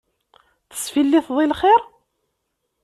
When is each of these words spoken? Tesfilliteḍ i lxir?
Tesfilliteḍ 0.71 1.37
i 1.39 1.45
lxir? 1.51 1.81